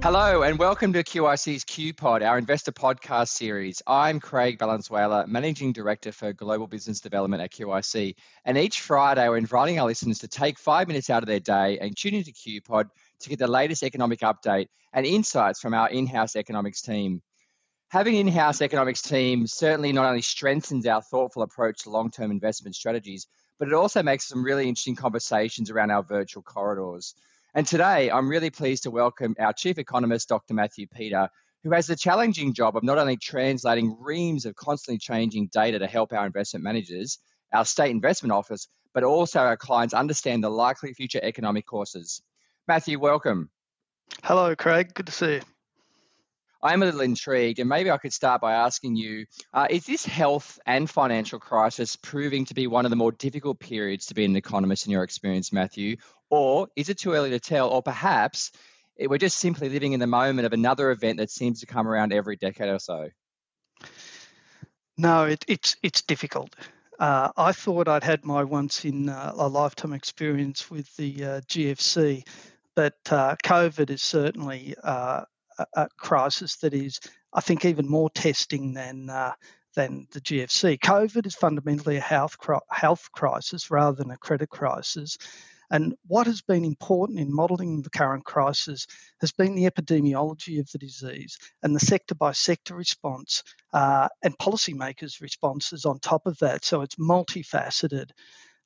[0.00, 3.82] Hello and welcome to QIC's Q Pod, our investor podcast series.
[3.84, 8.14] I'm Craig Valenzuela, Managing Director for Global Business Development at QIC.
[8.44, 11.80] And each Friday, we're inviting our listeners to take five minutes out of their day
[11.80, 12.86] and tune into Q Pod
[13.20, 17.20] to get the latest economic update and insights from our in house economics team.
[17.88, 22.12] Having an in house economics team certainly not only strengthens our thoughtful approach to long
[22.12, 23.26] term investment strategies,
[23.58, 27.16] but it also makes some really interesting conversations around our virtual corridors.
[27.54, 30.52] And today, I'm really pleased to welcome our Chief Economist, Dr.
[30.52, 31.30] Matthew Peter,
[31.64, 35.86] who has the challenging job of not only translating reams of constantly changing data to
[35.86, 37.18] help our investment managers,
[37.52, 42.20] our state investment office, but also our clients understand the likely future economic courses.
[42.68, 43.48] Matthew, welcome.
[44.22, 44.92] Hello, Craig.
[44.92, 45.40] Good to see you.
[46.62, 50.04] I'm a little intrigued, and maybe I could start by asking you uh, Is this
[50.04, 54.24] health and financial crisis proving to be one of the more difficult periods to be
[54.24, 55.96] an economist in your experience, Matthew?
[56.30, 57.68] Or is it too early to tell?
[57.68, 58.50] Or perhaps
[58.98, 62.12] we're just simply living in the moment of another event that seems to come around
[62.12, 63.08] every decade or so?
[64.96, 66.56] No, it, it's, it's difficult.
[66.98, 71.40] Uh, I thought I'd had my once in uh, a lifetime experience with the uh,
[71.42, 72.26] GFC,
[72.74, 75.22] but uh, COVID is certainly uh,
[75.74, 77.00] a, crisis that is,
[77.32, 79.32] I think, even more testing than uh,
[79.74, 80.78] than the GFC.
[80.78, 82.36] COVID is fundamentally a health
[82.70, 85.18] health crisis rather than a credit crisis.
[85.70, 88.86] And what has been important in modelling the current crisis
[89.20, 93.42] has been the epidemiology of the disease and the sector by sector response
[93.74, 96.64] uh, and policymakers' responses on top of that.
[96.64, 98.10] So it's multifaceted.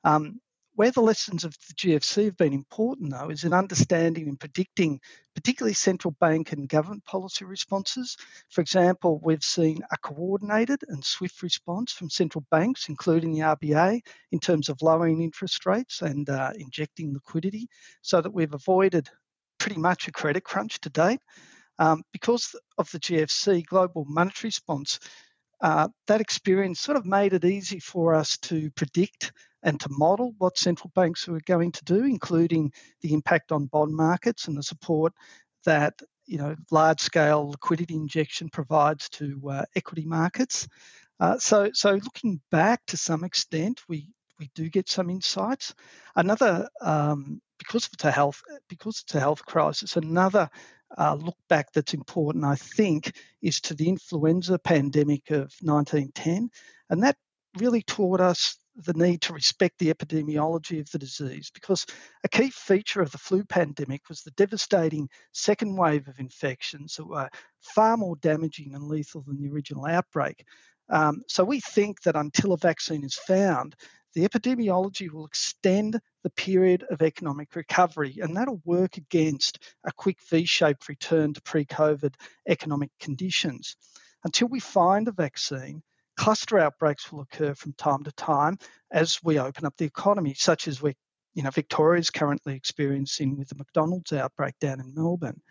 [0.05, 0.39] Um,
[0.75, 4.99] where the lessons of the GFC have been important, though, is in understanding and predicting,
[5.35, 8.17] particularly central bank and government policy responses.
[8.49, 14.01] For example, we've seen a coordinated and swift response from central banks, including the RBA,
[14.31, 17.67] in terms of lowering interest rates and uh, injecting liquidity,
[18.01, 19.09] so that we've avoided
[19.59, 21.21] pretty much a credit crunch to date.
[21.79, 24.99] Um, because of the GFC, global monetary response,
[25.61, 29.31] uh, that experience sort of made it easy for us to predict
[29.63, 33.95] and to model what central banks were going to do, including the impact on bond
[33.95, 35.13] markets and the support
[35.65, 35.93] that
[36.25, 40.67] you know large scale liquidity injection provides to uh, equity markets.
[41.19, 44.09] Uh, so, so looking back to some extent, we
[44.39, 45.73] we do get some insights.
[46.15, 49.95] Another um, because it's a health because it's a health crisis.
[49.95, 50.49] Another
[50.97, 56.49] uh, look back that's important, I think, is to the influenza pandemic of 1910,
[56.89, 57.15] and that
[57.57, 61.85] really taught us the need to respect the epidemiology of the disease because
[62.23, 67.07] a key feature of the flu pandemic was the devastating second wave of infections that
[67.07, 67.29] were
[67.61, 70.43] far more damaging and lethal than the original outbreak.
[70.89, 73.75] Um, so we think that until a vaccine is found,
[74.13, 80.17] the epidemiology will extend the period of economic recovery, and that'll work against a quick
[80.29, 82.13] V shaped return to pre COVID
[82.47, 83.75] economic conditions.
[84.23, 85.81] Until we find a vaccine,
[86.17, 88.57] cluster outbreaks will occur from time to time
[88.91, 90.95] as we open up the economy, such as we
[91.33, 95.41] you know, Victoria is currently experiencing with the McDonald's outbreak down in Melbourne.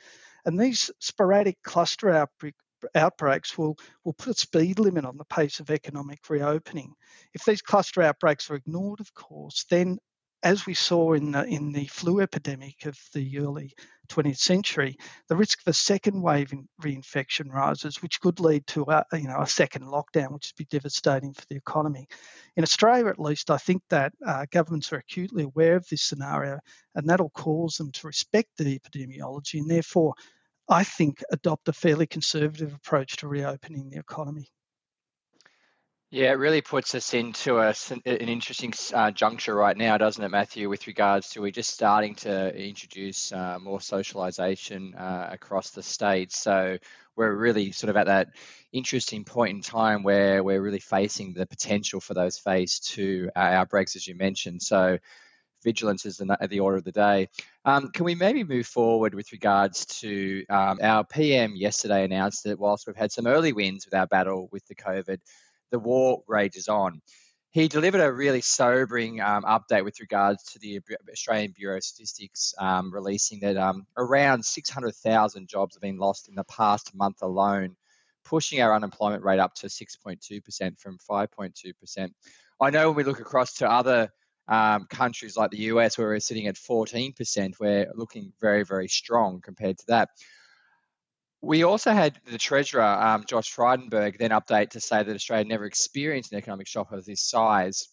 [0.44, 2.54] And these sporadic cluster outbreak,
[2.94, 6.94] outbreaks will, will put a speed limit on the pace of economic reopening.
[7.34, 9.98] If these cluster outbreaks are ignored, of course, then
[10.42, 13.72] as we saw in the, in the flu epidemic of the early
[14.08, 14.96] 20th century,
[15.28, 19.28] the risk of a second wave in reinfection rises, which could lead to a, you
[19.28, 22.08] know, a second lockdown, which would be devastating for the economy.
[22.56, 26.58] In Australia, at least, I think that uh, governments are acutely aware of this scenario,
[26.94, 30.14] and that'll cause them to respect the epidemiology and therefore,
[30.68, 34.48] I think, adopt a fairly conservative approach to reopening the economy.
[36.14, 37.74] Yeah, it really puts us into a,
[38.04, 42.14] an interesting uh, juncture right now, doesn't it, Matthew, with regards to we're just starting
[42.16, 46.30] to introduce uh, more socialisation uh, across the state.
[46.30, 46.76] So
[47.16, 48.28] we're really sort of at that
[48.74, 53.38] interesting point in time where we're really facing the potential for those phase two uh,
[53.38, 54.60] outbreaks, as you mentioned.
[54.60, 54.98] So
[55.64, 57.30] vigilance is the, the order of the day.
[57.64, 62.58] Um, can we maybe move forward with regards to um, our PM yesterday announced that
[62.58, 65.16] whilst we've had some early wins with our battle with the COVID,
[65.72, 67.02] the war rages on.
[67.50, 70.80] He delivered a really sobering um, update with regards to the
[71.10, 76.34] Australian Bureau of Statistics um, releasing that um, around 600,000 jobs have been lost in
[76.34, 77.76] the past month alone,
[78.24, 82.10] pushing our unemployment rate up to 6.2% from 5.2%.
[82.58, 84.10] I know when we look across to other
[84.48, 89.40] um, countries like the US, where we're sitting at 14%, we're looking very, very strong
[89.42, 90.08] compared to that.
[91.42, 95.64] We also had the Treasurer, um, Josh Frydenberg, then update to say that Australia never
[95.64, 97.88] experienced an economic shock of this size.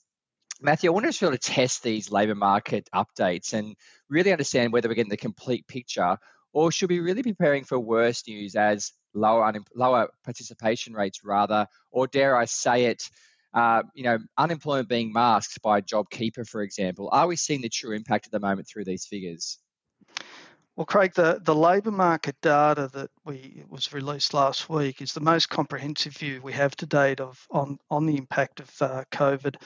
[0.62, 3.76] Matthew, I wanted to sort of test these labour market updates and
[4.08, 6.18] really understand whether we're getting the complete picture
[6.54, 11.22] or should we really be preparing for worse news as lower un- lower participation rates
[11.24, 13.04] rather, or dare I say it,
[13.54, 17.10] uh, you know, unemployment being masked by JobKeeper, for example?
[17.12, 19.58] Are we seeing the true impact at the moment through these figures?
[20.80, 25.20] Well, Craig, the, the labour market data that we was released last week is the
[25.20, 29.58] most comprehensive view we have to date of on, on the impact of uh, COVID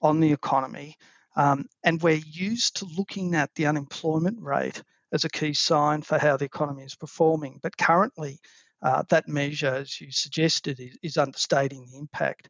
[0.00, 0.96] on the economy.
[1.36, 4.82] Um, and we're used to looking at the unemployment rate
[5.12, 7.60] as a key sign for how the economy is performing.
[7.62, 8.40] But currently,
[8.80, 12.48] uh, that measure, as you suggested, is, is, understating the impact.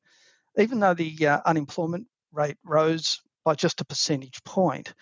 [0.56, 4.94] Even though the uh, unemployment rate rose by just a percentage point,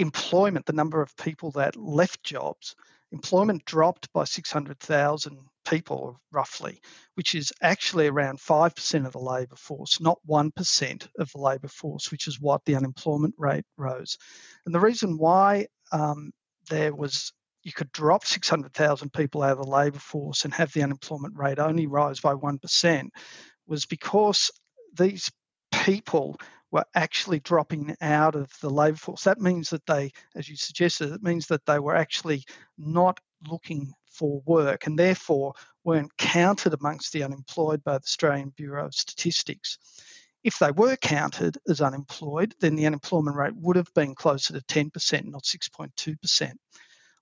[0.00, 2.74] employment, the number of people that left jobs,
[3.12, 5.38] employment dropped by 600,000
[5.68, 6.80] people roughly,
[7.14, 12.10] which is actually around 5% of the labour force, not 1% of the labour force,
[12.10, 14.16] which is what the unemployment rate rose.
[14.64, 16.32] And the reason why um,
[16.68, 17.32] there was
[17.62, 21.58] you could drop 600,000 people out of the labour force and have the unemployment rate
[21.58, 23.08] only rise by 1%
[23.66, 24.50] was because
[24.96, 25.30] these
[25.70, 26.38] people
[26.70, 29.24] were actually dropping out of the labour force.
[29.24, 32.44] That means that they, as you suggested, it means that they were actually
[32.78, 33.18] not
[33.48, 38.94] looking for work and therefore weren't counted amongst the unemployed by the Australian Bureau of
[38.94, 39.78] Statistics.
[40.42, 44.60] If they were counted as unemployed, then the unemployment rate would have been closer to
[44.60, 46.52] 10%, not 6.2%.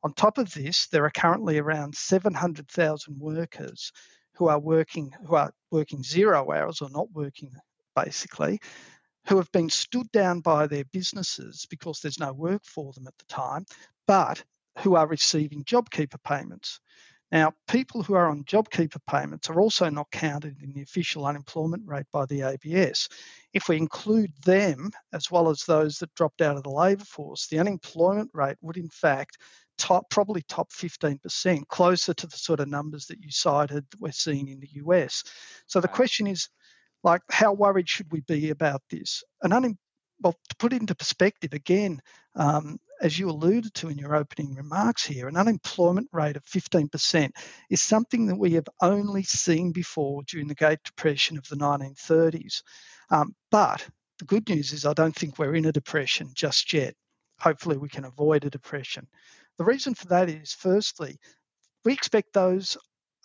[0.05, 3.93] On top of this, there are currently around 700,000 workers
[4.35, 7.50] who are working who are working zero hours or not working
[7.97, 8.61] basically,
[9.29, 13.17] who have been stood down by their businesses because there's no work for them at
[13.19, 13.67] the time,
[14.07, 14.43] but
[14.79, 16.81] who are receiving JobKeeper payments.
[17.31, 21.83] Now, people who are on JobKeeper payments are also not counted in the official unemployment
[21.87, 23.09] rate by the ABS.
[23.53, 27.49] If we include them, as well as those that dropped out of the labour force,
[27.49, 29.37] the unemployment rate would in fact
[29.77, 34.11] top, probably top 15%, closer to the sort of numbers that you cited that we're
[34.11, 35.23] seeing in the US.
[35.67, 36.49] So the question is,
[37.03, 39.23] like, how worried should we be about this?
[39.43, 39.79] And un-
[40.21, 42.00] well, to put it into perspective again,
[42.35, 47.31] um, as you alluded to in your opening remarks here, an unemployment rate of 15%
[47.71, 52.62] is something that we have only seen before during the Great Depression of the 1930s.
[53.11, 53.87] Um, but
[54.19, 56.95] the good news is, I don't think we're in a depression just yet.
[57.39, 59.06] Hopefully, we can avoid a depression.
[59.59, 61.19] The reason for that is, firstly,
[61.85, 62.77] we expect those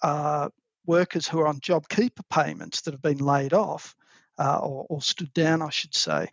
[0.04, 0.50] uh,
[0.86, 3.96] workers who are on JobKeeper payments that have been laid off
[4.38, 6.28] uh, or, or, stood down, I should say,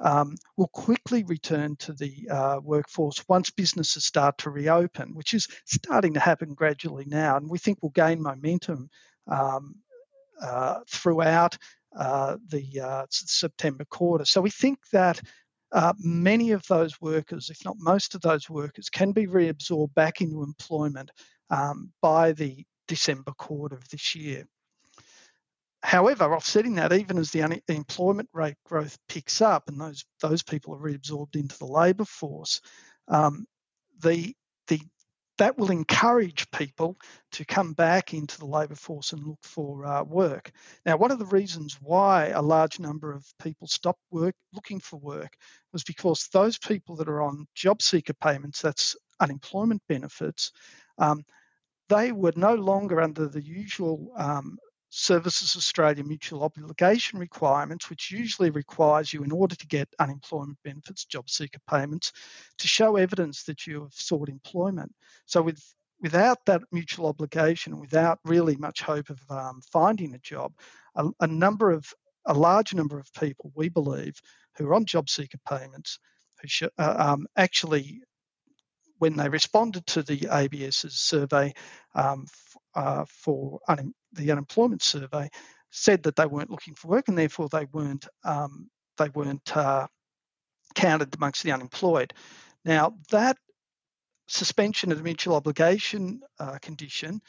[0.00, 5.48] um, will quickly return to the uh, workforce once businesses start to reopen, which is
[5.64, 7.36] starting to happen gradually now.
[7.36, 8.90] And we think will gain momentum
[9.26, 9.76] um,
[10.42, 11.56] uh, throughout
[11.96, 14.26] uh, the uh, September quarter.
[14.26, 15.20] So we think that
[15.72, 20.20] uh, many of those workers, if not most of those workers, can be reabsorbed back
[20.20, 21.10] into employment
[21.50, 24.46] um, by the December quarter of this year.
[25.82, 30.74] However, offsetting that, even as the unemployment rate growth picks up and those those people
[30.74, 32.60] are reabsorbed into the labour force,
[33.08, 33.46] um,
[34.00, 34.34] the
[34.66, 34.80] the
[35.38, 36.96] that will encourage people
[37.32, 40.50] to come back into the labour force and look for uh, work.
[40.84, 44.98] Now, one of the reasons why a large number of people stopped work looking for
[44.98, 45.36] work
[45.72, 50.52] was because those people that are on job seeker payments, that's unemployment benefits,
[50.98, 51.24] um,
[51.88, 54.58] they were no longer under the usual um,
[54.90, 61.04] Services Australia mutual obligation requirements, which usually requires you, in order to get unemployment benefits,
[61.04, 62.12] job seeker payments,
[62.58, 64.92] to show evidence that you have sought employment.
[65.26, 65.62] So, with
[66.00, 70.52] without that mutual obligation, without really much hope of um, finding a job,
[70.94, 71.92] a, a, number of
[72.26, 74.20] a large number of people, we believe,
[74.56, 75.98] who are on job seeker payments,
[76.40, 78.02] who sh- uh, um, actually
[78.98, 81.54] when they responded to the ABS's survey
[81.94, 82.26] um,
[82.74, 85.28] uh, for un- the unemployment survey,
[85.70, 89.86] said that they weren't looking for work and therefore they weren't um, they weren't uh,
[90.74, 92.12] counted amongst the unemployed.
[92.64, 93.36] Now that
[94.28, 97.20] suspension of the mutual obligation uh, condition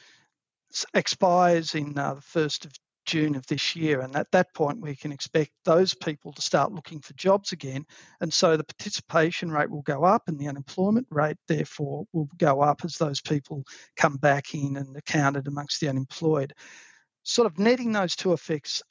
[0.94, 2.72] expires in uh, the first of
[3.08, 4.00] June of this year.
[4.00, 7.86] And at that point, we can expect those people to start looking for jobs again.
[8.20, 12.60] And so the participation rate will go up and the unemployment rate, therefore, will go
[12.60, 13.64] up as those people
[13.96, 16.52] come back in and are counted amongst the unemployed.
[17.22, 18.82] Sort of netting those two effects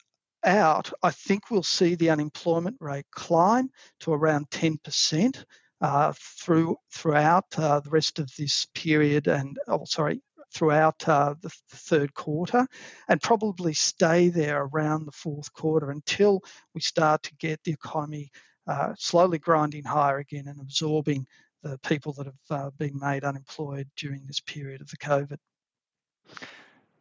[0.44, 3.70] out, I think we'll see the unemployment rate climb
[4.00, 5.44] to around 10%.
[5.80, 10.20] Uh, through throughout uh, the rest of this period and oh sorry
[10.52, 12.66] throughout uh, the, third quarter
[13.08, 16.40] and probably stay there around the fourth quarter until
[16.74, 18.30] we start to get the economy
[18.66, 21.26] uh, slowly grinding higher again and absorbing
[21.62, 25.38] the people that have uh, been made unemployed during this period of the COVID.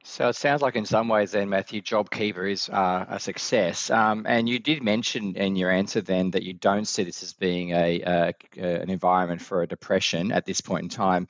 [0.04, 3.90] So it sounds like in some ways then, Matthew, JobKeeper is uh, a success.
[3.90, 7.34] Um, and you did mention in your answer then that you don't see this as
[7.34, 11.28] being a, a, an environment for a depression at this point in time.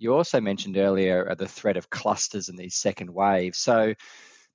[0.00, 3.58] You also mentioned earlier the threat of clusters in these second waves.
[3.58, 3.94] So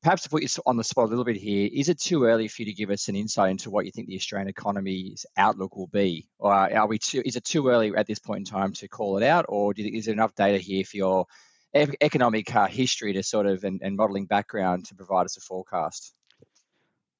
[0.01, 2.47] perhaps to put you on the spot a little bit here, is it too early
[2.47, 5.77] for you to give us an insight into what you think the Australian economy's outlook
[5.77, 6.27] will be?
[6.39, 9.17] Or are we too, is it too early at this point in time to call
[9.17, 9.45] it out?
[9.47, 11.25] Or do you think, is there enough data here for your
[12.01, 16.15] economic uh, history to sort of and, and modelling background to provide us a forecast?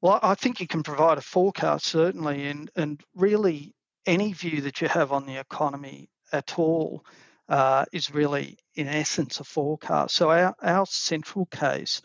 [0.02, 4.82] Well, I think you can provide a forecast certainly, and and really any view that
[4.82, 7.04] you have on the economy at all
[7.50, 10.16] uh, is really, in essence, a forecast.
[10.16, 12.02] So our our central case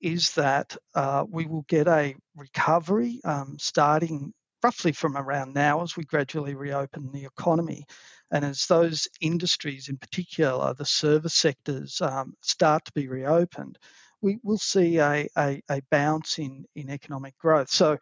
[0.00, 5.96] is that uh, we will get a recovery um, starting roughly from around now as
[5.96, 7.84] we gradually reopen the economy.
[8.30, 13.78] And as those industries, in particular the service sectors, um, start to be reopened,
[14.20, 17.70] we will see a, a, a, bounce in, in economic growth.
[17.70, 17.98] So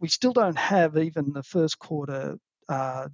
[0.00, 2.36] we still don't have even the first quarter
[2.68, 3.08] uh,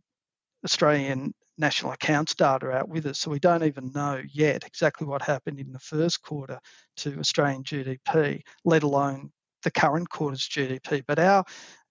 [0.64, 5.22] Australian national accounts data out with us, so we don't even know yet exactly what
[5.22, 6.58] happened in the first quarter
[6.98, 9.30] to Australian GDP, let alone
[9.62, 11.02] the current quarter's GDP.
[11.06, 11.44] But our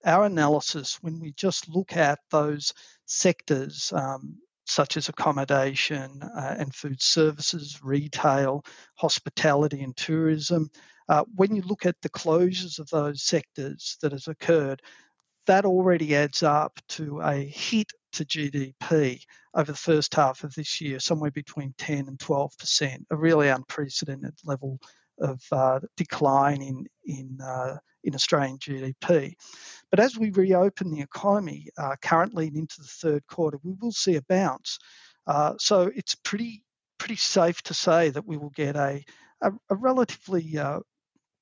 [0.05, 2.73] our analysis, when we just look at those
[3.07, 8.63] sectors, um, such as accommodation uh, and food services, retail,
[8.95, 10.69] hospitality, and tourism.
[11.07, 14.81] Uh, when you look at the closures of those sectors that has occurred,
[15.47, 19.21] that already adds up to a hit to GDP
[19.53, 23.49] over the first half of this year, somewhere between 10 and 12 percent, a really
[23.49, 24.79] unprecedented level
[25.19, 29.33] of uh, decline in in uh, in Australian GDP.
[29.89, 33.91] But as we reopen the economy uh, currently and into the third quarter, we will
[33.91, 34.77] see a bounce.
[35.27, 36.63] Uh, so it's pretty
[36.97, 39.03] pretty safe to say that we will get a
[39.41, 40.79] a, a relatively uh,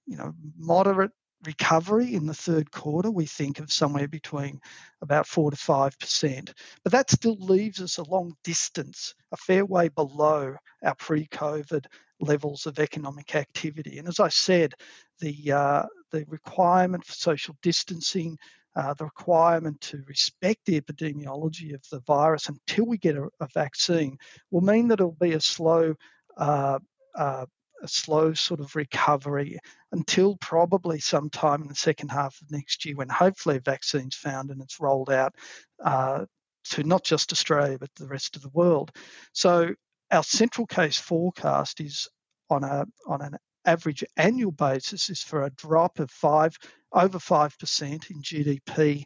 [0.05, 1.12] you know moderate
[1.45, 4.59] recovery in the third quarter, we think of somewhere between
[5.01, 6.53] about 4 to 5%.
[6.83, 11.85] But that still leaves us a long distance, a fair way below our pre COVID
[12.19, 13.97] levels of economic activity.
[13.97, 14.73] And as I said,
[15.19, 18.38] the, uh, the requirement for social distancing,
[18.75, 23.47] uh, the requirement to respect the epidemiology of the virus until we get a, a
[23.53, 24.17] vaccine
[24.51, 25.93] will mean that it'll be a slow
[26.38, 26.79] uh,
[27.15, 27.45] uh,
[27.83, 29.59] a slow sort of recovery
[29.91, 34.49] until probably sometime in the second half of next year when hopefully a vaccine's found
[34.49, 35.35] and it's rolled out
[35.83, 36.25] uh,
[36.63, 38.91] to not just Australia but the rest of the world.
[39.33, 39.75] So
[40.11, 42.07] our central case forecast is
[42.49, 46.55] on a on an average annual basis is for a drop of five
[46.91, 49.03] over five percent in GDP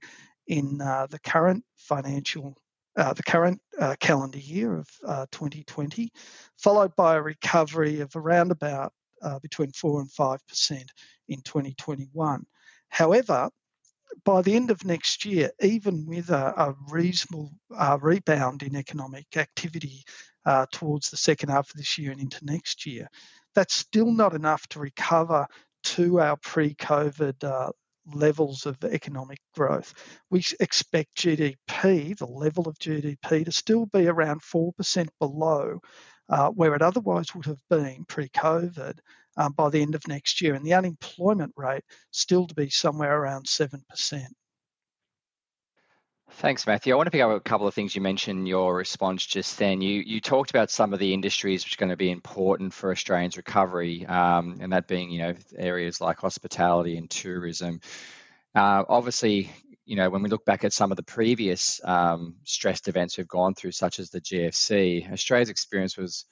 [0.48, 2.55] in uh, the current financial
[2.98, 6.10] uh, the current uh, calendar year of uh, 2020,
[6.58, 10.84] followed by a recovery of around about uh, between 4 and 5%
[11.30, 12.46] in 2021.
[12.89, 13.50] However,
[14.25, 19.25] by the end of next year, even with a, a reasonable uh, rebound in economic
[19.36, 20.04] activity
[20.72, 23.10] towards the second half of this year and into next year,
[23.54, 25.46] that's still not enough to recover
[25.84, 27.72] to our pre COVID
[28.14, 29.94] levels of economic growth.
[30.30, 35.80] We expect GDP, the level of GDP, to still be around 4% below
[36.30, 39.00] uh, where it otherwise would have been pre COVID
[39.38, 43.18] um, by the end of next year, and the unemployment rate still to be somewhere
[43.18, 43.82] around 7%.
[46.29, 46.93] Thanks, Matthew.
[46.93, 49.57] I want to pick up a couple of things you mentioned in your response just
[49.57, 49.81] then.
[49.81, 52.91] You you talked about some of the industries which are going to be important for
[52.91, 57.79] Australia's recovery, um, and that being you know areas like hospitality and tourism.
[58.53, 59.50] Uh, obviously,
[59.86, 63.27] you know when we look back at some of the previous um, stressed events we've
[63.27, 66.25] gone through, such as the GFC, Australia's experience was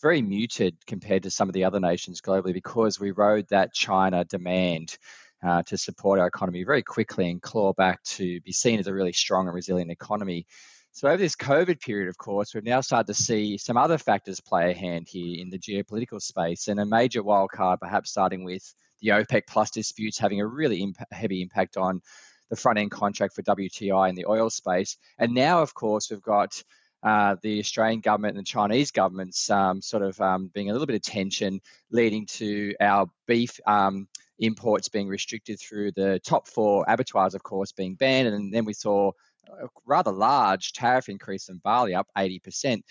[0.00, 4.24] very muted compared to some of the other nations globally because we rode that China
[4.24, 4.96] demand
[5.42, 8.94] uh, to support our economy very quickly and claw back to be seen as a
[8.94, 10.46] really strong and resilient economy.
[10.92, 14.40] So over this COVID period, of course, we've now started to see some other factors
[14.40, 18.62] play a hand here in the geopolitical space, and a major wildcard, perhaps starting with
[19.00, 22.02] the OPEC plus disputes having a really imp- heavy impact on
[22.50, 24.98] the front end contract for WTI in the oil space.
[25.18, 26.62] And now, of course, we've got
[27.02, 30.86] uh, the Australian government and the Chinese governments um, sort of um, being a little
[30.86, 34.06] bit of tension, leading to our beef um,
[34.42, 38.28] imports being restricted through the top four abattoirs, of course, being banned.
[38.28, 39.12] And then we saw
[39.48, 42.82] a rather large tariff increase in barley, up 80%.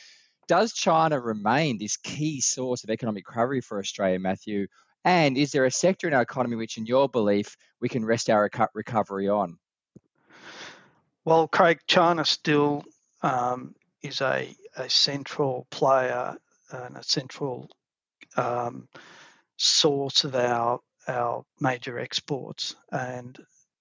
[0.48, 4.68] Does China remain this key source of economic recovery for Australia, Matthew?
[5.04, 8.30] And is there a sector in our economy which, in your belief, we can rest
[8.30, 9.58] our recovery on?
[11.26, 12.84] Well, Craig, China still
[13.22, 16.38] um, is a, a central player
[16.72, 17.70] and a central
[18.38, 18.88] um,
[19.58, 22.76] source of our our major exports.
[22.92, 23.38] And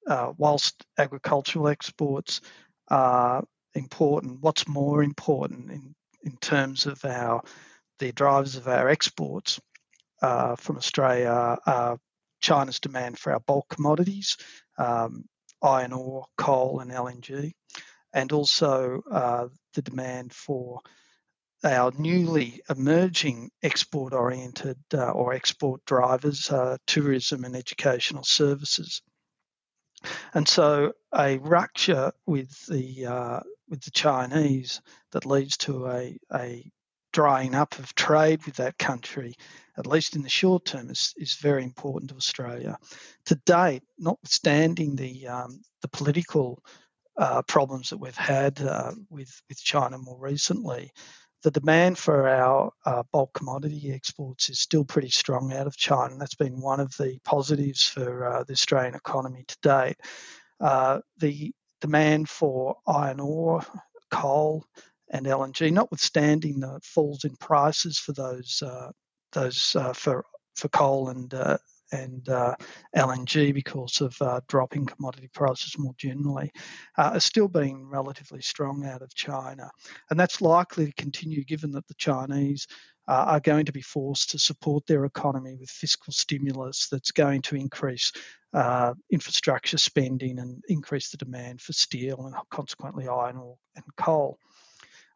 [0.07, 2.41] uh, whilst agricultural exports
[2.89, 7.43] are important, what's more important in, in terms of our
[7.99, 9.61] the drivers of our exports
[10.23, 11.99] uh, from Australia are
[12.41, 14.39] China's demand for our bulk commodities,
[14.79, 15.25] um,
[15.63, 17.53] iron ore, coal, and LNG,
[18.15, 20.81] and also uh, the demand for
[21.65, 29.03] our newly emerging export oriented uh, or export drivers, uh, tourism and educational services.
[30.33, 34.81] And so a rupture with the uh, with the Chinese
[35.13, 36.71] that leads to a, a
[37.13, 39.35] drying up of trade with that country,
[39.77, 42.79] at least in the short term, is, is very important to Australia.
[43.27, 46.63] To date, notwithstanding the um, the political
[47.17, 50.93] uh, problems that we've had uh, with with China more recently,
[51.43, 56.17] the demand for our uh, bulk commodity exports is still pretty strong out of China.
[56.19, 59.97] That's been one of the positives for uh, the Australian economy to date.
[60.61, 63.65] Uh, the demand for iron ore,
[64.11, 64.65] coal,
[65.11, 68.91] and LNG, notwithstanding the falls in prices for those uh,
[69.33, 71.59] those uh, for for coal and uh,
[71.93, 72.55] and uh,
[72.97, 76.51] LNG because of uh, dropping commodity prices more generally,
[76.99, 79.71] uh, are still being relatively strong out of China.
[80.11, 82.67] And that's likely to continue given that the Chinese
[83.09, 87.43] uh, are going to be forced to support their economy with fiscal stimulus that's going
[87.43, 88.13] to increase
[88.53, 94.39] uh, infrastructure spending and increase the demand for steel and consequently iron ore and coal.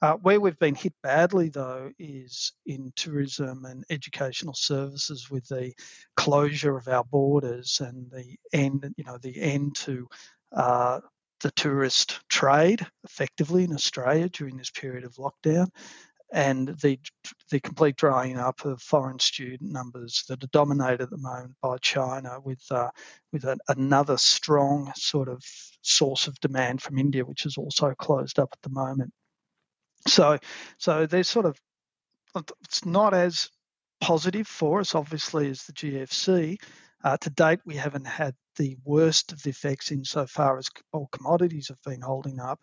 [0.04, 5.72] Uh, where we've been hit badly, though, is in tourism and educational services with the
[6.14, 10.06] closure of our borders and the end, you know, the end to
[10.52, 11.00] uh,
[11.40, 15.68] the tourist trade effectively in Australia during this period of lockdown,
[16.30, 17.00] and the
[17.50, 21.78] the complete drying up of foreign student numbers that are dominated at the moment by
[21.78, 22.90] China, with uh,
[23.32, 25.42] with a, another strong sort of
[25.80, 29.10] source of demand from India, which is also closed up at the moment.
[30.06, 30.38] So,
[30.78, 31.58] so there's sort of
[32.62, 33.48] it's not as
[34.00, 36.58] positive for us, obviously, as the GFC.
[37.02, 41.68] Uh, to date, we haven't had the worst of the effects insofar as all commodities
[41.68, 42.60] have been holding up,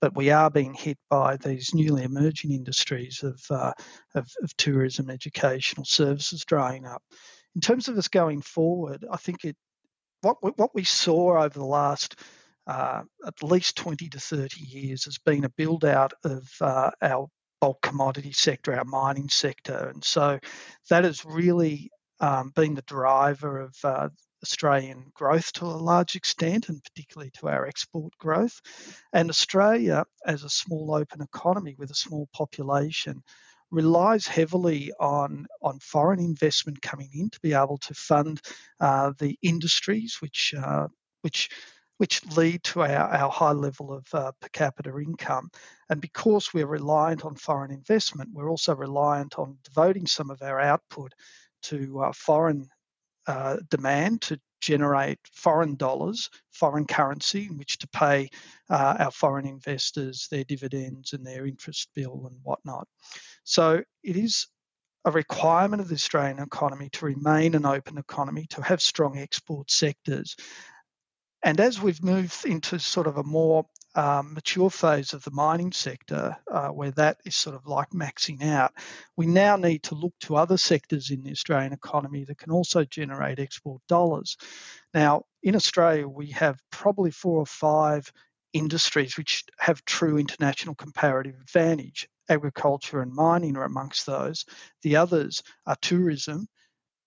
[0.00, 3.72] but we are being hit by these newly emerging industries of, uh,
[4.14, 7.02] of, of tourism, educational services drying up.
[7.54, 9.56] In terms of us going forward, I think it
[10.22, 12.18] what what we saw over the last
[12.66, 17.28] uh, at least 20 to 30 years has been a build out of uh, our
[17.60, 19.90] bulk commodity sector, our mining sector.
[19.92, 20.38] And so
[20.90, 24.08] that has really um, been the driver of uh,
[24.42, 28.60] Australian growth to a large extent, and particularly to our export growth.
[29.12, 33.22] And Australia, as a small open economy with a small population,
[33.70, 38.40] relies heavily on on foreign investment coming in to be able to fund
[38.80, 40.86] uh, the industries which uh,
[41.22, 41.48] which
[41.98, 45.50] which lead to our, our high level of uh, per capita income.
[45.88, 50.60] And because we're reliant on foreign investment, we're also reliant on devoting some of our
[50.60, 51.12] output
[51.64, 52.68] to uh, foreign
[53.26, 58.28] uh, demand to generate foreign dollars, foreign currency in which to pay
[58.70, 62.88] uh, our foreign investors their dividends and their interest bill and whatnot.
[63.44, 64.46] So it is
[65.04, 69.70] a requirement of the Australian economy to remain an open economy, to have strong export
[69.70, 70.34] sectors,
[71.44, 75.72] and as we've moved into sort of a more um, mature phase of the mining
[75.72, 78.72] sector, uh, where that is sort of like maxing out,
[79.14, 82.82] we now need to look to other sectors in the Australian economy that can also
[82.84, 84.38] generate export dollars.
[84.94, 88.10] Now, in Australia, we have probably four or five
[88.54, 92.08] industries which have true international comparative advantage.
[92.26, 94.46] Agriculture and mining are amongst those.
[94.82, 96.48] The others are tourism,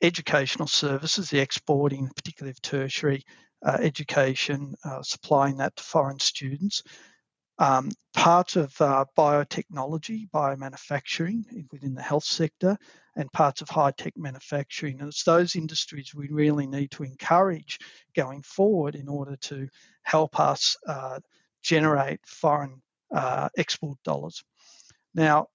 [0.03, 3.25] educational services, the exporting, particularly of tertiary
[3.65, 6.83] uh, education, uh, supplying that to foreign students.
[7.59, 12.77] Um, parts of uh, biotechnology, biomanufacturing within the health sector,
[13.15, 14.99] and parts of high tech manufacturing.
[14.99, 17.79] And it's those industries we really need to encourage
[18.15, 19.67] going forward in order to
[20.03, 21.19] help us uh,
[21.63, 24.43] generate foreign uh, export dollars.
[25.15, 25.47] Now,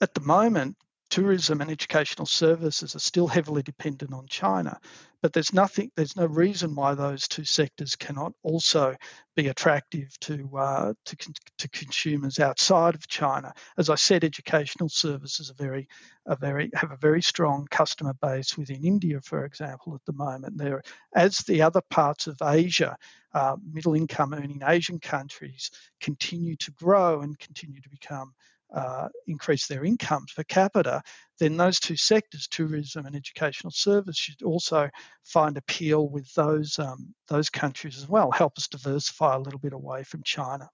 [0.00, 0.76] at the moment,
[1.12, 4.80] tourism and educational services are still heavily dependent on China.
[5.20, 8.96] But there's nothing, there's no reason why those two sectors cannot also
[9.36, 11.16] be attractive to uh, to,
[11.58, 13.52] to consumers outside of China.
[13.76, 15.86] As I said, educational services are very,
[16.26, 20.56] are very have a very strong customer base within India, for example, at the moment.
[20.56, 20.82] There,
[21.14, 22.96] as the other parts of Asia,
[23.34, 25.70] uh, middle income earning Asian countries
[26.00, 28.32] continue to grow and continue to become
[28.74, 31.02] uh, increase their incomes per capita,
[31.38, 34.88] then those two sectors, tourism and educational service, should also
[35.24, 38.30] find appeal with those um, those countries as well.
[38.30, 40.68] Help us diversify a little bit away from China.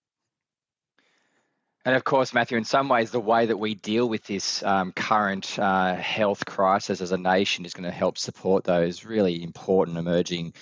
[1.84, 4.92] And of course, Matthew, in some ways, the way that we deal with this um,
[4.92, 9.96] current uh, health crisis as a nation is going to help support those really important
[9.96, 10.52] emerging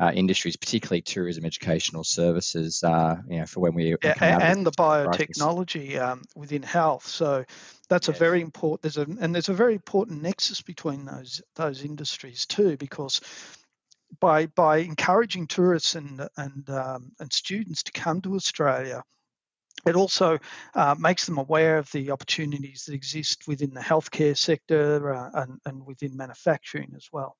[0.00, 4.72] uh, industries, particularly tourism, educational services, uh, you know, for when we yeah, and, the
[4.72, 7.06] biotechnology um, within health.
[7.06, 7.44] So
[7.88, 8.16] that's yes.
[8.16, 8.82] a very important.
[8.82, 13.20] There's a and there's a very important nexus between those those industries too, because
[14.18, 19.02] by by encouraging tourists and and um, and students to come to Australia
[19.86, 20.38] it also
[20.74, 25.60] uh, makes them aware of the opportunities that exist within the healthcare sector uh, and,
[25.64, 27.36] and, within manufacturing as well.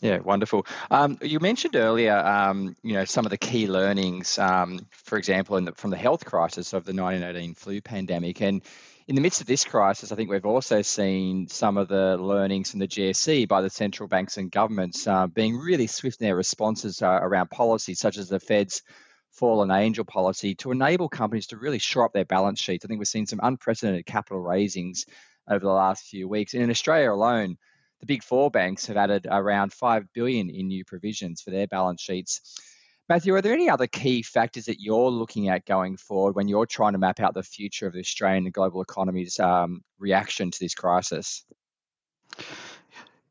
[0.00, 0.66] Yeah, wonderful.
[0.90, 5.60] Um, you mentioned earlier, um, you know, some of the key learnings, um, for example,
[5.60, 8.60] the, from the health crisis of the 1918 flu pandemic, and
[9.06, 12.70] in the midst of this crisis, I think we've also seen some of the learnings
[12.70, 16.36] from the GFC by the central banks and governments uh, being really swift in their
[16.36, 18.82] responses uh, around policies such as the Fed's
[19.30, 22.84] fallen angel policy to enable companies to really shore up their balance sheets.
[22.84, 25.04] I think we've seen some unprecedented capital raisings
[25.50, 26.54] over the last few weeks.
[26.54, 27.58] And in Australia alone,
[28.04, 32.02] the big four banks have added around 5 billion in new provisions for their balance
[32.02, 32.60] sheets.
[33.08, 36.66] Matthew, are there any other key factors that you're looking at going forward when you're
[36.66, 40.58] trying to map out the future of the Australian and global economy's um, reaction to
[40.60, 41.44] this crisis?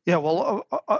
[0.07, 0.97] Yeah, well, uh, uh,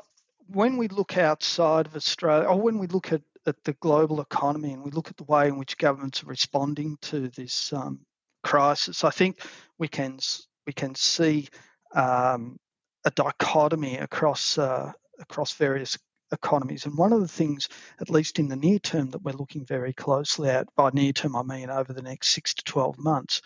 [0.48, 4.72] when we look outside of Australia, or when we look at at the global economy
[4.72, 8.00] and we look at the way in which governments are responding to this um,
[8.42, 9.42] crisis, I think
[9.78, 10.20] we can
[10.66, 11.50] we can see
[11.94, 12.58] um,
[13.06, 15.98] a dichotomy across uh, across various
[16.32, 16.86] economies.
[16.86, 17.70] And one of the things,
[18.02, 21.36] at least in the near term, that we're looking very closely at, by near term
[21.36, 23.42] I mean over the next six to twelve months,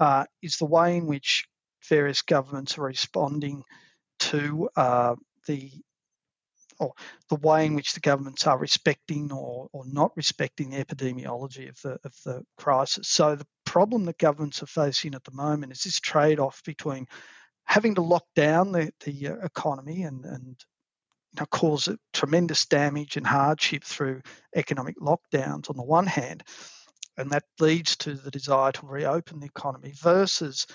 [0.00, 1.46] uh, is the way in which
[1.88, 3.64] various governments are responding
[4.18, 5.14] to uh,
[5.46, 5.70] the
[6.78, 6.92] or
[7.28, 11.80] the way in which the governments are respecting or, or not respecting the epidemiology of
[11.82, 13.08] the of the crisis.
[13.08, 17.06] So the problem that governments are facing at the moment is this trade-off between
[17.72, 20.56] having to lock down the, the uh, economy and, and
[21.32, 24.20] you know, cause tremendous damage and hardship through
[24.54, 26.42] economic lockdowns on the one hand,
[27.16, 30.66] and that leads to the desire to reopen the economy versus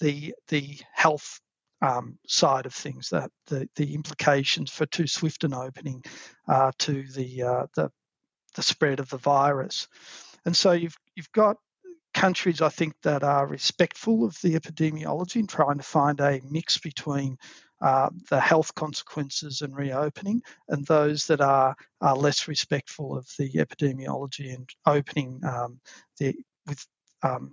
[0.00, 1.40] the the health
[1.82, 6.04] um, side of things, that the, the implications for too swift an opening
[6.46, 7.90] uh, to the, uh, the
[8.54, 9.88] the spread of the virus.
[10.44, 11.56] And so you've you've got
[12.14, 16.78] countries I think that are respectful of the epidemiology and trying to find a mix
[16.78, 17.36] between
[17.82, 23.52] uh, the health consequences and reopening, and those that are, are less respectful of the
[23.54, 25.80] epidemiology and opening um,
[26.18, 26.34] the
[26.66, 26.86] with
[27.22, 27.52] um,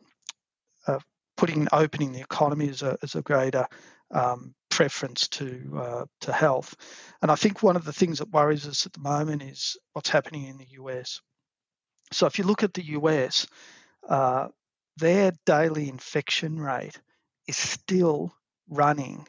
[0.88, 1.00] uh,
[1.36, 3.65] putting opening the economy as a, as a greater
[4.12, 6.76] um, preference to uh, to health.
[7.21, 10.10] And I think one of the things that worries us at the moment is what's
[10.10, 11.19] happening in the US.
[12.13, 13.47] So if you look at the US,
[14.07, 14.49] uh,
[14.97, 16.99] their daily infection rate
[17.47, 18.33] is still
[18.69, 19.27] running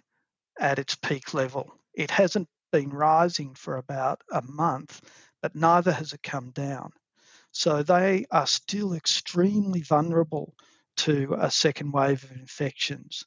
[0.59, 1.75] at its peak level.
[1.95, 5.01] It hasn't been rising for about a month,
[5.41, 6.93] but neither has it come down.
[7.51, 10.55] So they are still extremely vulnerable
[10.99, 13.25] to a second wave of infections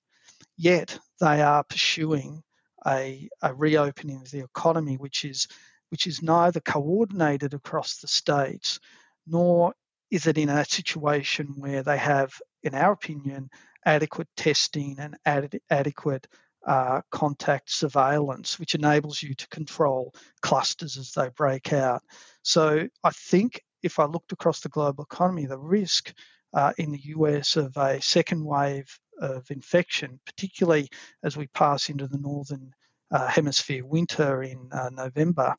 [0.57, 2.43] yet they are pursuing
[2.87, 5.47] a, a reopening of the economy, which is
[5.89, 8.79] which is neither coordinated across the states,
[9.27, 9.73] nor
[10.11, 13.49] is it in a situation where they have, in our opinion,
[13.85, 16.27] adequate testing and ad- adequate
[16.65, 22.01] uh, contact surveillance, which enables you to control clusters as they break out.
[22.41, 26.11] So I think if I looked across the global economy, the risk
[26.53, 28.87] uh, in the US of a second wave
[29.21, 30.89] of infection, particularly
[31.23, 32.71] as we pass into the northern
[33.11, 35.55] uh, hemisphere winter in uh, November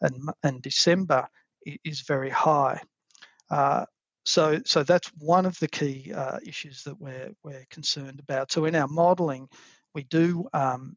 [0.00, 1.28] and, and December,
[1.84, 2.80] is very high.
[3.50, 3.84] Uh,
[4.24, 8.50] so, so that's one of the key uh, issues that we're we're concerned about.
[8.50, 9.48] So, in our modelling,
[9.94, 10.96] we do um,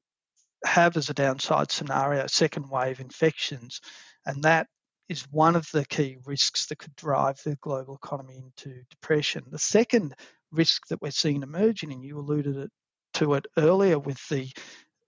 [0.65, 3.81] have as a downside scenario second wave infections,
[4.25, 4.67] and that
[5.09, 9.43] is one of the key risks that could drive the global economy into depression.
[9.49, 10.15] The second
[10.51, 12.69] risk that we're seeing emerging, and you alluded
[13.15, 14.49] to it earlier with the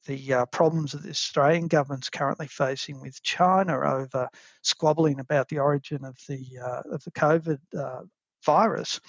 [0.05, 4.27] the uh, problems that the Australian government's currently facing with China over
[4.63, 8.01] squabbling about the origin of the uh, of the COVID uh,
[8.45, 8.99] virus,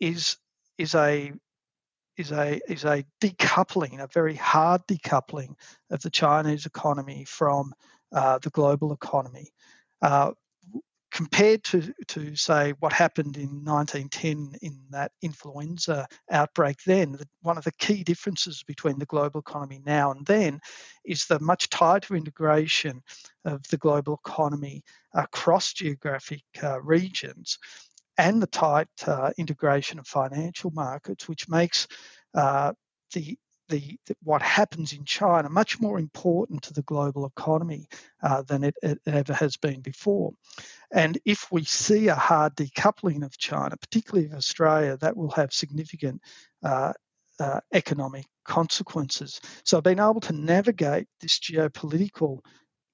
[0.00, 0.36] is
[0.78, 1.32] is a
[2.16, 5.54] is a is a decoupling, a very hard decoupling
[5.90, 7.72] of the Chinese economy from
[8.12, 9.50] uh, the global economy.
[11.12, 17.64] Compared to, to say what happened in 1910 in that influenza outbreak then one of
[17.64, 20.58] the key differences between the global economy now and then
[21.04, 23.02] is the much tighter integration
[23.44, 27.58] of the global economy across geographic uh, regions
[28.16, 31.86] and the tight uh, integration of financial markets which makes
[32.34, 32.72] uh,
[33.12, 33.36] the
[33.72, 37.88] the, what happens in China much more important to the global economy
[38.22, 40.32] uh, than it, it, ever has been before.
[40.92, 45.52] And if we see a hard decoupling of China, particularly of Australia, that will have
[45.52, 46.20] significant
[46.62, 46.92] uh,
[47.40, 49.40] uh, economic consequences.
[49.64, 52.40] So being able to navigate this geopolitical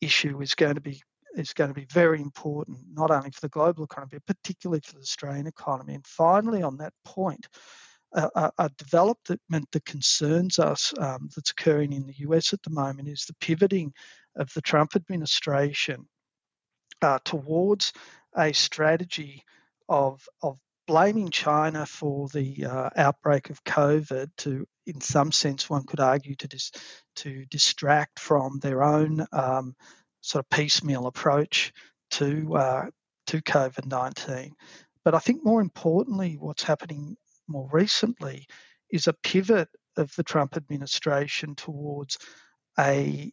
[0.00, 1.02] issue is going to be
[1.34, 4.94] is going to be very important, not only for the global economy, but particularly for
[4.94, 5.94] the Australian economy.
[5.94, 7.46] And finally, on that point,
[8.12, 13.08] a, a development that concerns us um, that's occurring in the US at the moment
[13.08, 13.92] is the pivoting
[14.36, 16.08] of the Trump administration
[17.02, 17.92] uh, towards
[18.36, 19.42] a strategy
[19.88, 25.84] of, of blaming China for the uh, outbreak of COVID to, in some sense, one
[25.84, 26.72] could argue to dis-
[27.16, 29.74] to distract from their own um,
[30.22, 31.72] sort of piecemeal approach
[32.12, 32.86] to uh,
[33.26, 34.54] to COVID nineteen.
[35.04, 37.16] But I think more importantly, what's happening
[37.48, 38.46] more recently
[38.90, 42.18] is a pivot of the Trump administration towards
[42.78, 43.32] a,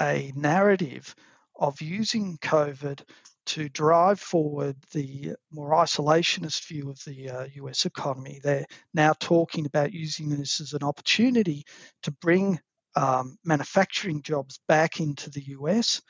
[0.00, 1.14] a narrative
[1.58, 3.02] of using COVID
[3.44, 8.40] to drive forward the more isolationist view of the uh, US economy.
[8.42, 11.64] They're now talking about using this as an opportunity
[12.04, 12.60] to bring
[12.94, 16.00] um, manufacturing jobs back into the US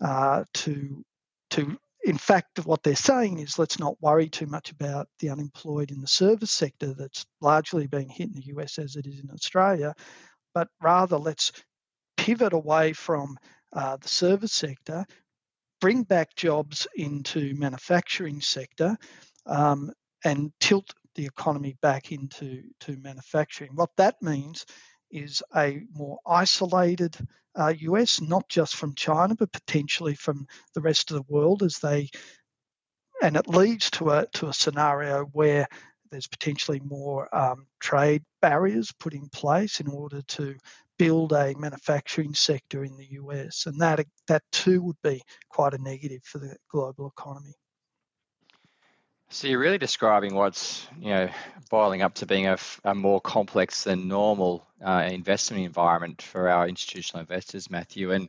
[0.00, 1.04] uh, to
[1.50, 5.90] to in fact, what they're saying is let's not worry too much about the unemployed
[5.90, 9.28] in the service sector that's largely been hit in the US as it is in
[9.32, 9.92] Australia,
[10.54, 11.50] but rather let's
[12.16, 13.36] pivot away from
[13.72, 15.04] uh, the service sector,
[15.80, 18.96] bring back jobs into manufacturing sector,
[19.46, 19.90] um,
[20.24, 23.72] and tilt the economy back into to manufacturing.
[23.74, 24.64] What that means
[25.10, 27.16] is a more isolated
[27.54, 31.78] uh, US, not just from China, but potentially from the rest of the world as
[31.78, 32.10] they,
[33.22, 35.66] and it leads to a, to a scenario where
[36.10, 40.54] there's potentially more um, trade barriers put in place in order to
[40.98, 45.82] build a manufacturing sector in the US, and that that too would be quite a
[45.82, 47.54] negative for the global economy.
[49.28, 51.28] So you're really describing what's you know
[51.68, 56.68] boiling up to being a, a more complex than normal uh, investment environment for our
[56.68, 58.12] institutional investors, Matthew.
[58.12, 58.28] And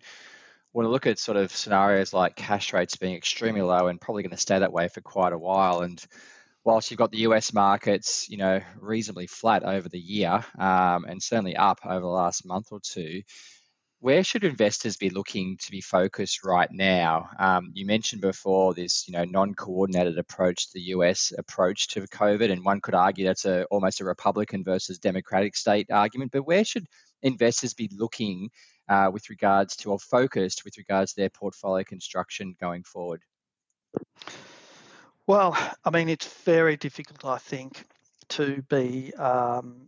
[0.72, 4.24] when I look at sort of scenarios like cash rates being extremely low and probably
[4.24, 6.04] going to stay that way for quite a while, and
[6.64, 11.22] whilst you've got the US markets, you know, reasonably flat over the year um, and
[11.22, 13.22] certainly up over the last month or two,
[14.00, 17.30] where should investors be looking to be focused right now?
[17.40, 22.64] Um, you mentioned before this, you know, non-coordinated approach, the US approach to COVID, and
[22.64, 26.32] one could argue that's a almost a Republican versus Democratic state argument.
[26.32, 26.86] But where should
[27.24, 28.50] investors be looking
[28.88, 33.24] uh, with regards to, or focused with regards to their portfolio construction going forward?
[35.26, 37.84] Well, I mean, it's very difficult, I think,
[38.30, 39.88] to be um,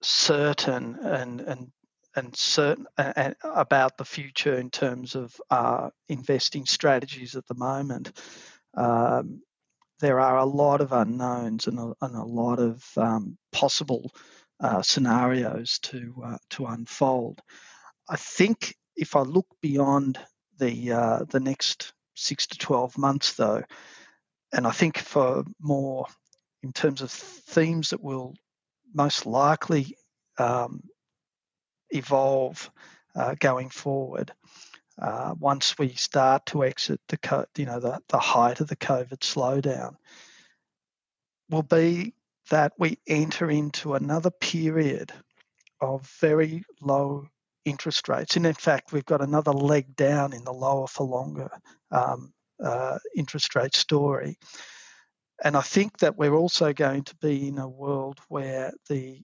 [0.00, 1.72] certain and and
[2.16, 8.12] and certain and about the future in terms of uh, investing strategies at the moment.
[8.74, 9.42] Um,
[10.00, 14.10] there are a lot of unknowns and a, and a lot of um, possible
[14.60, 17.40] uh, scenarios to uh, to unfold.
[18.08, 20.18] I think if I look beyond
[20.58, 23.62] the uh, the next six to twelve months, though,
[24.52, 26.06] and I think for more
[26.62, 28.34] in terms of themes that will
[28.94, 29.96] most likely
[30.38, 30.82] um,
[31.90, 32.70] evolve
[33.14, 34.32] uh, going forward.
[35.00, 39.18] Uh, once we start to exit the you know the, the height of the COVID
[39.18, 39.96] slowdown,
[41.50, 42.14] will be
[42.50, 45.12] that we enter into another period
[45.80, 47.26] of very low
[47.64, 48.36] interest rates.
[48.36, 51.50] And in fact, we've got another leg down in the lower for longer
[51.90, 54.38] um, uh, interest rate story.
[55.42, 59.20] And I think that we're also going to be in a world where the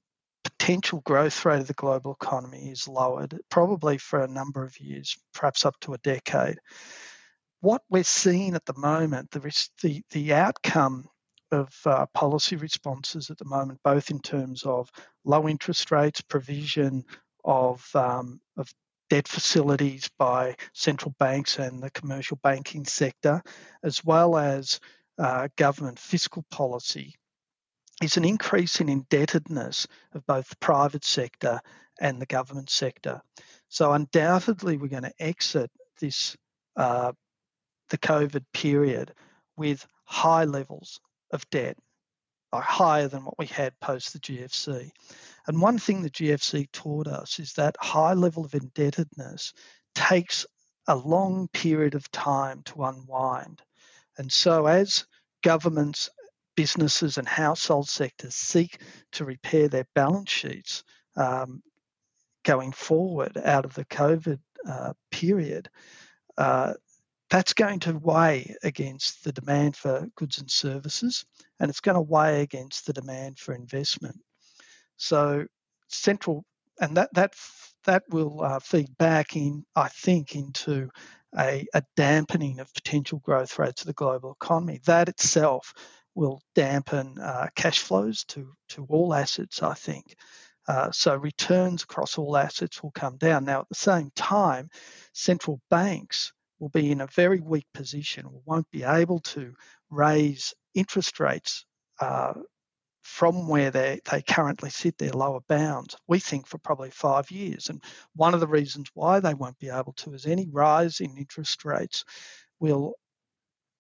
[0.62, 5.18] potential growth rate of the global economy is lowered, probably for a number of years,
[5.34, 6.56] perhaps up to a decade.
[7.60, 9.40] What we're seeing at the moment, the,
[9.82, 11.08] the, the outcome
[11.50, 14.88] of uh, policy responses at the moment, both in terms of
[15.24, 17.06] low interest rates, provision
[17.44, 18.72] of, um, of
[19.10, 23.42] debt facilities by central banks and the commercial banking sector,
[23.82, 24.78] as well as
[25.18, 27.16] uh, government fiscal policy
[28.00, 31.60] is an increase in indebtedness of both the private sector
[32.00, 33.20] and the government sector.
[33.68, 36.36] So undoubtedly, we're going to exit this
[36.76, 37.12] uh,
[37.90, 39.12] the COVID period
[39.56, 40.98] with high levels
[41.30, 41.76] of debt,
[42.52, 44.90] higher than what we had post the GFC.
[45.46, 49.52] And one thing the GFC taught us is that high level of indebtedness
[49.94, 50.46] takes
[50.88, 53.62] a long period of time to unwind.
[54.18, 55.06] And so, as
[55.42, 56.10] governments,
[56.56, 58.78] businesses, and household sectors seek
[59.12, 60.84] to repair their balance sheets
[61.16, 61.62] um,
[62.44, 65.68] going forward out of the COVID uh, period,
[66.38, 66.74] uh,
[67.30, 71.24] that's going to weigh against the demand for goods and services,
[71.58, 74.20] and it's going to weigh against the demand for investment.
[74.98, 75.46] So,
[75.88, 76.44] central,
[76.78, 77.34] and that that
[77.84, 80.90] that will uh, feed back in, I think, into
[81.36, 84.80] a, a, dampening of potential growth rates of the global economy.
[84.84, 85.72] That itself
[86.14, 90.14] will dampen uh, cash flows to, to all assets, I think.
[90.68, 93.44] Uh, so returns across all assets will come down.
[93.44, 94.68] Now, at the same time,
[95.12, 99.54] central banks will be in a very weak position, won't be able to
[99.90, 101.64] raise interest rates
[102.00, 102.34] uh,
[103.02, 107.68] from where they, they currently sit, their lower bounds, we think for probably five years.
[107.68, 107.82] And
[108.14, 111.64] one of the reasons why they won't be able to is any rise in interest
[111.64, 112.04] rates
[112.60, 112.94] will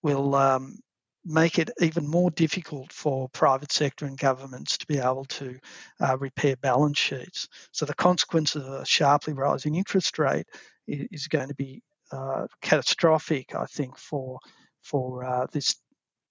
[0.02, 0.78] will um,
[1.24, 5.58] make it even more difficult for private sector and governments to be able to
[6.00, 7.48] uh, repair balance sheets.
[7.70, 10.46] So the consequence of a sharply rising interest rate
[10.88, 14.38] is, going to be uh, catastrophic, I think, for
[14.82, 15.76] for uh, this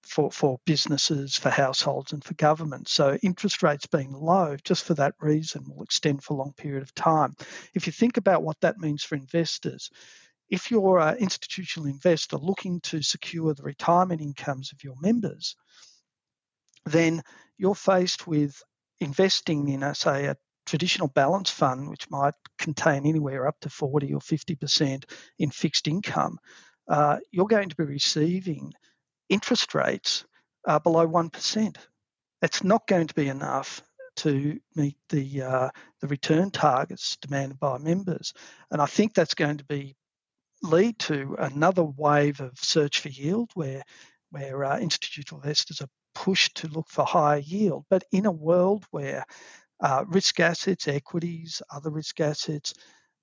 [0.02, 2.92] for, for businesses, for households, and for governments.
[2.92, 6.82] So interest rates being low, just for that reason, will extend for a long period
[6.82, 7.34] of time.
[7.74, 9.90] If you think about what that means for investors,
[10.52, 15.56] if you're an institutional investor looking to secure the retirement incomes of your members,
[16.84, 17.22] then
[17.56, 18.62] you're faced with
[19.00, 20.36] investing in, a, say, a
[20.66, 25.04] traditional balance fund, which might contain anywhere up to 40 or 50%
[25.38, 26.38] in fixed income.
[26.86, 28.74] Uh, you're going to be receiving
[29.30, 30.26] interest rates
[30.68, 31.76] are below 1%.
[32.42, 33.80] It's not going to be enough
[34.16, 35.70] to meet the uh,
[36.02, 38.34] the return targets demanded by members,
[38.70, 39.96] and I think that's going to be
[40.62, 43.82] lead to another wave of search for yield, where
[44.30, 47.84] where uh, institutional investors are pushed to look for higher yield.
[47.90, 49.24] But in a world where
[49.80, 52.74] uh, risk assets, equities, other risk assets,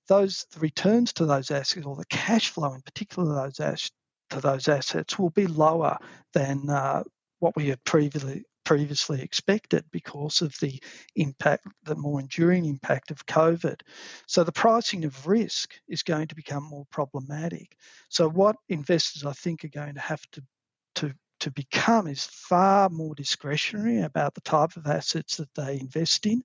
[0.09, 3.91] those the returns to those assets or the cash flow in particular those assets
[4.31, 5.97] to those assets will be lower
[6.33, 7.03] than uh,
[7.39, 10.79] what we had previously previously expected because of the
[11.15, 13.81] impact, the more enduring impact of COVID.
[14.27, 17.75] So the pricing of risk is going to become more problematic.
[18.09, 20.43] So what investors I think are going to have to
[20.95, 26.27] to to become is far more discretionary about the type of assets that they invest
[26.27, 26.43] in.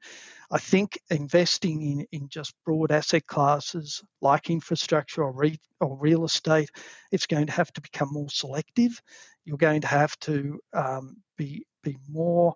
[0.51, 6.25] I think investing in, in just broad asset classes like infrastructure or, re, or real
[6.25, 6.71] estate,
[7.13, 9.03] it's going to have to become more selective.
[9.45, 12.55] You're going to have to um, be be more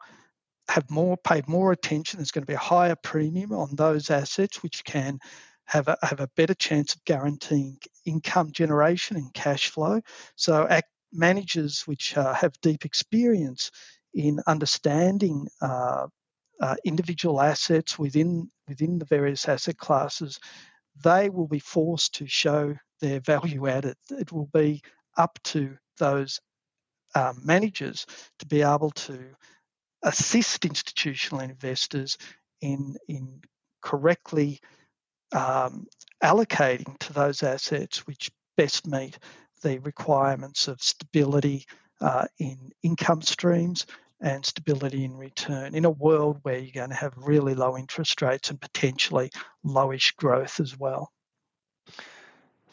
[0.69, 2.19] have more pay more attention.
[2.19, 5.19] There's going to be a higher premium on those assets which can
[5.64, 10.01] have a, have a better chance of guaranteeing income generation and cash flow.
[10.37, 13.71] So act, managers which uh, have deep experience
[14.14, 16.07] in understanding uh,
[16.61, 20.38] uh, individual assets within within the various asset classes,
[21.03, 23.97] they will be forced to show their value added.
[24.11, 24.83] It will be
[25.17, 26.41] up to those
[27.14, 28.07] um, managers
[28.38, 29.18] to be able to
[30.03, 32.16] assist institutional investors
[32.61, 33.40] in in
[33.83, 34.61] correctly
[35.33, 35.87] um,
[36.23, 39.18] allocating to those assets which best meet
[39.62, 41.64] the requirements of stability
[42.01, 43.87] uh, in income streams
[44.21, 48.21] and stability in return in a world where you're going to have really low interest
[48.23, 49.31] rates and potentially
[49.64, 51.12] lowish growth as well.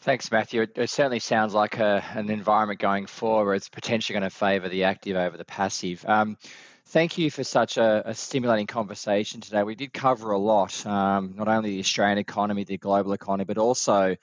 [0.06, 0.62] Thanks, Matthew.
[0.62, 4.84] It, certainly sounds like a, an environment going forward it's potentially going to favour the
[4.84, 6.04] active over the passive.
[6.06, 6.38] Um,
[6.84, 9.64] thank you for such a, a, stimulating conversation today.
[9.64, 13.58] We did cover a lot, um, not only the Australian economy, the global economy, but
[13.58, 14.14] also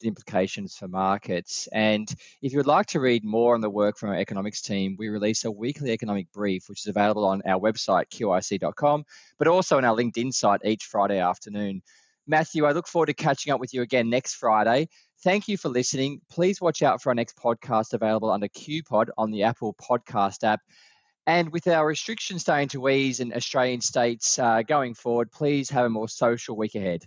[0.00, 1.68] the implications for markets.
[1.70, 2.12] And
[2.42, 5.08] if you would like to read more on the work from our economics team, we
[5.08, 9.04] release a weekly economic brief, which is available on our website, qic.com,
[9.38, 11.82] but also on our LinkedIn site each Friday afternoon.
[12.28, 14.88] Matthew, I look forward to catching up with you again next Friday.
[15.24, 16.20] Thank you for listening.
[16.30, 20.60] Please watch out for our next podcast available under QPod on the Apple Podcast app.
[21.26, 25.86] And with our restrictions starting to ease in Australian states uh, going forward, please have
[25.86, 27.04] a more social week ahead.